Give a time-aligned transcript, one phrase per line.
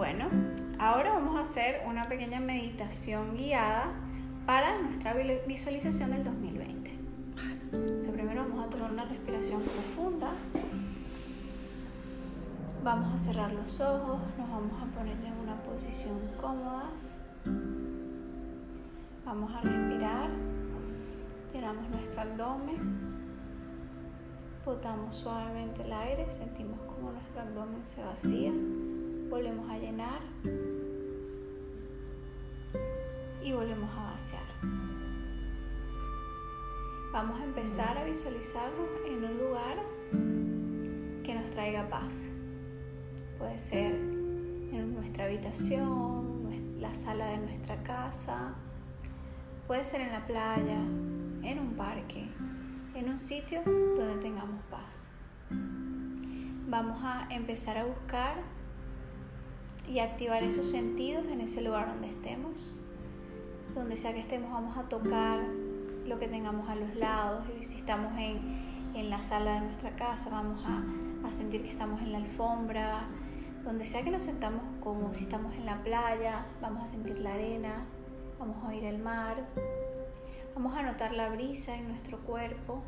[0.00, 0.30] Bueno,
[0.78, 3.92] ahora vamos a hacer una pequeña meditación guiada
[4.46, 5.12] para nuestra
[5.46, 6.90] visualización del 2020.
[8.10, 10.30] primero vamos a tomar una respiración profunda.
[12.82, 16.88] Vamos a cerrar los ojos, nos vamos a poner en una posición cómoda.
[19.26, 20.30] Vamos a respirar,
[21.52, 22.78] llenamos nuestro abdomen,
[24.64, 28.54] botamos suavemente el aire, sentimos como nuestro abdomen se vacía
[29.30, 30.20] volvemos a llenar
[33.42, 34.42] y volvemos a vaciar.
[37.12, 39.78] Vamos a empezar a visualizarnos en un lugar
[41.22, 42.28] que nos traiga paz.
[43.38, 48.54] Puede ser en nuestra habitación, la sala de nuestra casa,
[49.68, 50.80] puede ser en la playa,
[51.42, 52.28] en un parque,
[52.94, 55.06] en un sitio donde tengamos paz.
[56.68, 58.59] Vamos a empezar a buscar
[59.90, 62.72] y activar esos sentidos en ese lugar donde estemos.
[63.74, 65.40] Donde sea que estemos vamos a tocar
[66.06, 68.70] lo que tengamos a los lados y si estamos en,
[69.10, 73.08] la sala de nuestra casa vamos a, a, sentir que estamos en la alfombra.
[73.64, 77.34] Donde sea que nos sentamos como si estamos en la playa, vamos a sentir la
[77.34, 77.84] arena,
[78.38, 79.44] vamos a oír el mar,
[80.54, 82.82] vamos a notar la brisa en nuestro cuerpo,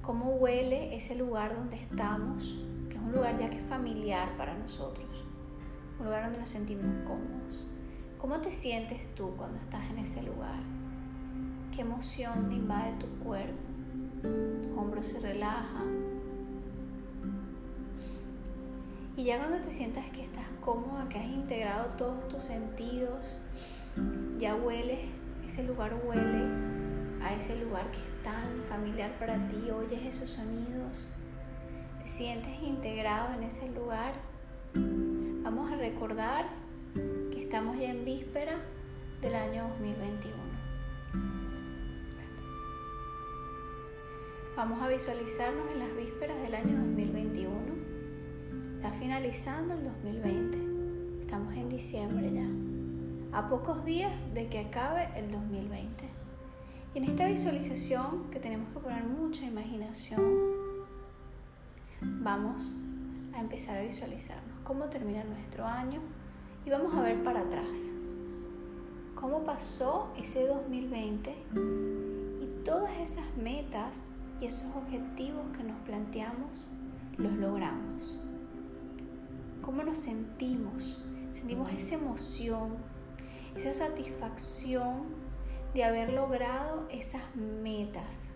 [0.00, 4.54] cómo huele ese lugar donde estamos, que es un lugar ya que es familiar para
[4.54, 5.27] nosotros
[5.98, 7.64] un lugar donde nos sentimos cómodos.
[8.18, 10.60] ¿Cómo te sientes tú cuando estás en ese lugar?
[11.74, 13.58] ¿Qué emoción te invade tu cuerpo?
[14.22, 16.18] Tus hombros se relajan.
[19.16, 23.36] Y ya cuando te sientas que estás cómoda, que has integrado todos tus sentidos,
[24.38, 25.00] ya hueles,
[25.44, 26.46] ese lugar huele
[27.24, 31.08] a ese lugar que es tan familiar para ti, oyes esos sonidos,
[32.02, 34.12] te sientes integrado en ese lugar
[35.50, 36.46] Vamos a recordar
[36.94, 38.58] que estamos ya en víspera
[39.22, 40.36] del año 2021.
[44.54, 47.50] Vamos a visualizarnos en las vísperas del año 2021.
[48.76, 51.22] Está finalizando el 2020.
[51.22, 53.38] Estamos en diciembre ya.
[53.38, 56.04] A pocos días de que acabe el 2020.
[56.92, 60.20] Y en esta visualización que tenemos que poner mucha imaginación,
[62.02, 62.76] vamos
[63.32, 65.98] a empezar a visualizarnos cómo termina nuestro año
[66.66, 67.88] y vamos a ver para atrás
[69.14, 71.34] cómo pasó ese 2020
[72.42, 76.68] y todas esas metas y esos objetivos que nos planteamos
[77.16, 78.20] los logramos.
[79.62, 81.02] ¿Cómo nos sentimos?
[81.30, 82.76] Sentimos esa emoción,
[83.56, 85.06] esa satisfacción
[85.72, 88.28] de haber logrado esas metas,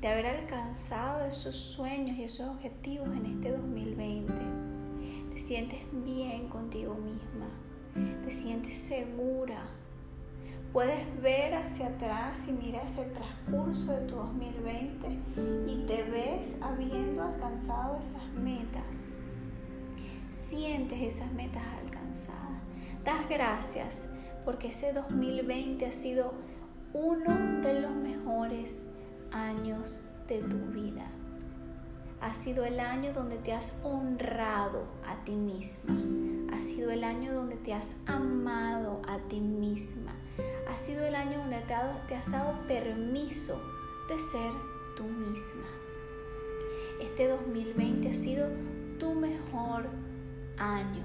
[0.00, 4.47] de haber alcanzado esos sueños y esos objetivos en este 2020
[5.38, 7.46] te sientes bien contigo misma,
[8.24, 9.68] te sientes segura.
[10.72, 15.06] Puedes ver hacia atrás y hacia el transcurso de tu 2020
[15.68, 19.10] y te ves habiendo alcanzado esas metas.
[20.28, 22.60] Sientes esas metas alcanzadas.
[23.04, 24.08] Das gracias
[24.44, 26.34] porque ese 2020 ha sido
[26.92, 28.82] uno de los mejores
[29.30, 31.08] años de tu vida
[32.20, 35.94] ha sido el año donde te has honrado a ti misma.
[36.52, 40.12] Ha sido el año donde te has amado a ti misma.
[40.68, 43.60] Ha sido el año donde te, has dado permiso
[44.08, 44.52] de ser
[44.96, 45.66] tú misma.
[47.00, 48.48] Este 2020 ha sido
[48.98, 49.86] tu mejor
[50.58, 51.04] año.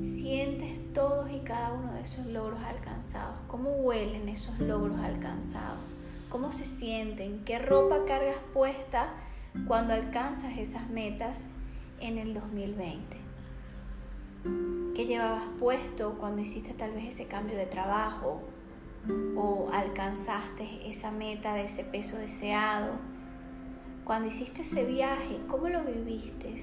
[0.00, 3.36] Sientes todos y cada uno de esos logros alcanzados.
[3.46, 5.87] ¿Cómo huelen esos logros alcanzados?
[6.28, 9.08] Cómo se sienten, qué ropa cargas puesta
[9.66, 11.46] cuando alcanzas esas metas
[12.00, 13.16] en el 2020.
[14.94, 18.42] ¿Qué llevabas puesto cuando hiciste tal vez ese cambio de trabajo
[19.36, 22.92] o alcanzaste esa meta de ese peso deseado?
[24.04, 26.54] Cuando hiciste ese viaje, ¿cómo lo viviste?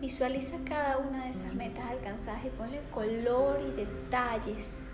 [0.00, 4.86] Visualiza cada una de esas metas alcanzadas y ponle color y detalles,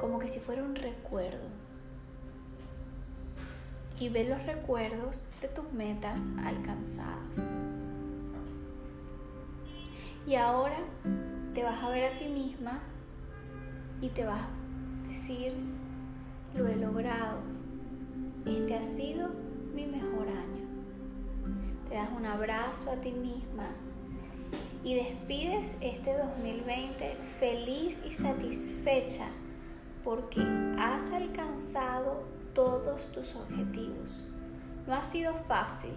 [0.00, 1.63] como que si fuera un recuerdo
[3.98, 7.50] y ve los recuerdos de tus metas alcanzadas.
[10.26, 10.78] Y ahora
[11.52, 12.80] te vas a ver a ti misma
[14.00, 15.54] y te vas a decir,
[16.54, 17.38] lo he logrado,
[18.46, 19.28] este ha sido
[19.74, 20.64] mi mejor año.
[21.88, 23.68] Te das un abrazo a ti misma
[24.82, 29.26] y despides este 2020 feliz y satisfecha
[30.04, 30.40] porque
[30.78, 32.22] has alcanzado
[32.54, 34.28] todos tus objetivos.
[34.86, 35.92] No ha sido fácil,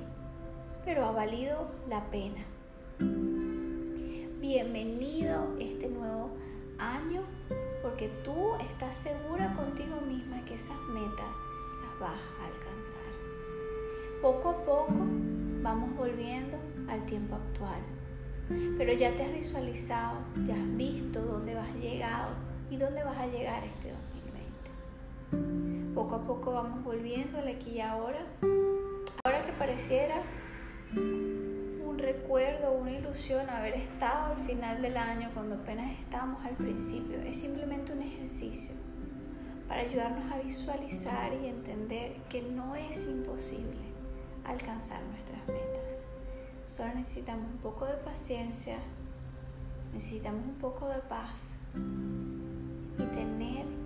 [0.83, 2.43] pero ha valido la pena.
[4.39, 6.31] bienvenido este nuevo
[6.79, 7.21] año
[7.83, 11.37] porque tú estás segura contigo misma que esas metas
[11.83, 13.11] las vas a alcanzar.
[14.21, 15.05] Poco a poco
[15.61, 16.57] vamos volviendo
[16.89, 17.81] al tiempo actual,
[18.77, 22.29] pero ya te has visualizado, ya has visto dónde vas llegado
[22.71, 24.06] y dónde vas a llegar este 2020.
[25.97, 28.19] Poco a poco vamos volviendo aquí y ahora.
[29.23, 30.21] Ahora que pareciera
[31.97, 37.19] recuerdo, una ilusión haber estado al final del año cuando apenas estábamos al principio.
[37.21, 38.75] Es simplemente un ejercicio
[39.67, 43.81] para ayudarnos a visualizar y entender que no es imposible
[44.45, 45.99] alcanzar nuestras metas.
[46.63, 48.77] Solo necesitamos un poco de paciencia,
[49.93, 53.76] necesitamos un poco de paz y tener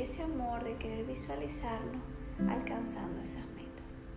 [0.00, 2.00] ese amor de querer visualizarnos
[2.48, 4.08] alcanzando esas metas.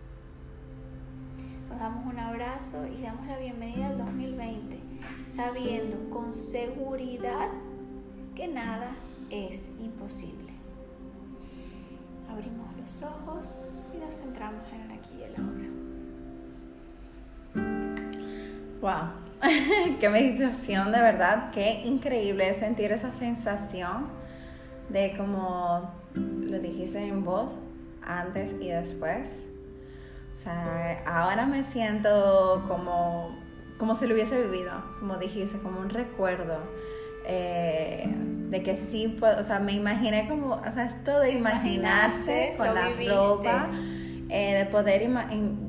[1.68, 4.78] Nos damos un abrazo y damos la bienvenida al 2020,
[5.26, 7.48] sabiendo con seguridad
[8.34, 8.92] que nada
[9.28, 10.54] es imposible.
[12.30, 15.68] Abrimos los ojos y nos centramos en aquí y el ahora.
[18.80, 19.10] ¡Wow!
[20.00, 21.50] ¡Qué meditación de verdad!
[21.52, 24.23] ¡Qué increíble sentir esa sensación
[24.88, 27.58] de como lo dijiste en voz
[28.02, 29.40] antes y después!
[31.06, 33.34] ahora me siento como,
[33.78, 36.58] como si lo hubiese vivido, como dijiste, como un recuerdo.
[37.26, 38.06] Eh,
[38.50, 42.74] de que sí puedo, o sea, me imaginé como, o sea, esto de imaginarse con
[42.74, 43.66] la ropa,
[44.28, 45.10] eh, de poder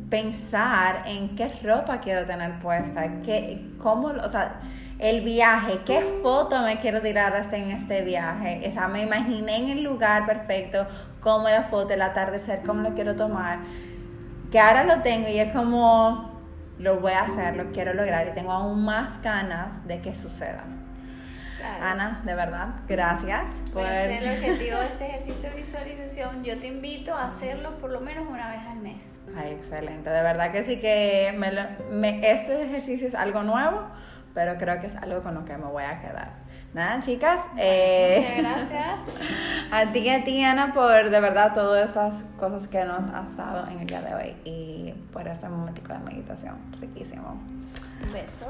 [0.10, 4.62] pensar en qué ropa quiero tener puesta, qué, cómo, o sea,
[5.00, 9.58] el viaje, qué foto me quiero tirar hasta en este viaje, o sea, me imaginé
[9.58, 10.88] en el lugar perfecto,
[11.20, 13.60] cómo la foto, el atardecer, cómo lo quiero tomar
[14.56, 16.32] que ahora lo tengo y es como,
[16.80, 20.64] lo voy a hacer, lo quiero lograr y tengo aún más ganas de que suceda.
[21.82, 23.86] Ana, de verdad, gracias por...
[23.86, 26.44] ser el objetivo de este ejercicio de visualización.
[26.44, 29.16] Yo te invito a hacerlo por lo menos una vez al mes.
[29.36, 30.10] Ay, excelente.
[30.10, 31.36] De verdad que sí que
[31.92, 33.88] me, este ejercicio es algo nuevo,
[34.36, 36.34] pero creo que es algo con lo que me voy a quedar.
[36.74, 37.40] Nada, chicas.
[37.58, 39.04] Eh, Muchas gracias.
[39.72, 43.36] A ti y a ti, Ana, por de verdad todas estas cosas que nos has
[43.36, 47.42] dado en el día de hoy y por este momentico de meditación riquísimo.
[48.04, 48.46] Un beso.